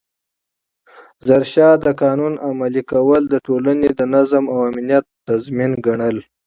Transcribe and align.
ظاهرشاه 1.27 1.75
د 1.85 1.87
قانون 2.01 2.33
عملي 2.47 2.83
کول 2.91 3.21
د 3.29 3.35
ټولنې 3.45 3.89
د 3.99 4.01
نظم 4.15 4.43
او 4.53 4.57
امنیت 4.69 5.05
تضمین 5.27 5.71
ګڼل. 5.85 6.17